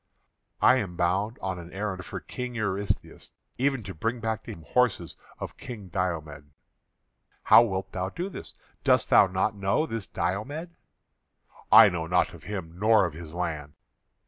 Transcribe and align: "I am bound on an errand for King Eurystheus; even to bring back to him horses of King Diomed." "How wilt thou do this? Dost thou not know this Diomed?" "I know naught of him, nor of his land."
"I 0.63 0.77
am 0.77 0.95
bound 0.95 1.37
on 1.43 1.59
an 1.59 1.71
errand 1.71 2.05
for 2.05 2.19
King 2.19 2.55
Eurystheus; 2.55 3.33
even 3.59 3.83
to 3.83 3.93
bring 3.93 4.19
back 4.19 4.43
to 4.45 4.51
him 4.51 4.63
horses 4.63 5.15
of 5.37 5.57
King 5.57 5.89
Diomed." 5.89 6.49
"How 7.43 7.61
wilt 7.61 7.91
thou 7.91 8.09
do 8.09 8.27
this? 8.27 8.55
Dost 8.83 9.11
thou 9.11 9.27
not 9.27 9.53
know 9.53 9.85
this 9.85 10.07
Diomed?" 10.07 10.75
"I 11.71 11.89
know 11.89 12.07
naught 12.07 12.33
of 12.33 12.45
him, 12.45 12.79
nor 12.79 13.05
of 13.05 13.13
his 13.13 13.35
land." 13.35 13.73